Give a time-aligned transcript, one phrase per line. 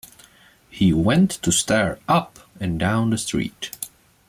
[0.71, 3.69] He went to stare up and down the street.